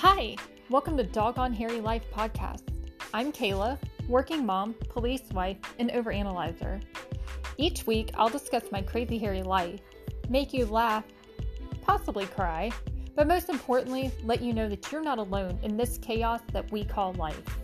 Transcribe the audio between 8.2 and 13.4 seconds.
discuss my crazy hairy life, make you laugh, possibly cry, but